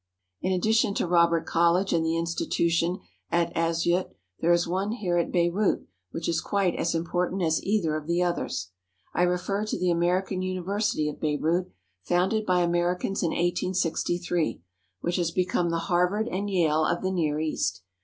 In 0.41 0.51
addition 0.51 0.95
to 0.95 1.05
Robert 1.05 1.45
College 1.45 1.93
and 1.93 2.03
the 2.03 2.17
institution 2.17 3.01
at 3.29 3.53
Asyut 3.55 4.09
there 4.39 4.51
is 4.51 4.65
one 4.67 4.93
here 4.93 5.19
at 5.19 5.31
Beirut 5.31 5.85
which 6.09 6.27
is 6.27 6.41
quite 6.41 6.73
as 6.75 6.95
im 6.95 7.05
portant 7.05 7.43
as 7.43 7.61
either 7.63 7.95
of 7.95 8.07
the 8.07 8.23
others. 8.23 8.71
I 9.13 9.21
refer 9.21 9.63
to 9.65 9.77
the 9.77 9.91
American 9.91 10.41
University 10.41 11.07
of 11.07 11.19
Beirut, 11.19 11.71
founded 12.01 12.47
by 12.47 12.61
Americans 12.63 13.21
in 13.21 13.29
1863, 13.29 14.63
which 15.01 15.17
has 15.17 15.29
become 15.29 15.69
the 15.69 15.77
Harvard 15.85 16.27
and 16.29 16.49
Yale 16.49 16.83
of 16.83 17.03
the 17.03 17.11
Near 17.11 17.39
East. 17.39 17.83